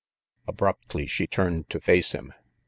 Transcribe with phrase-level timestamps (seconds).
[0.47, 2.33] Abruptly she turned to face him.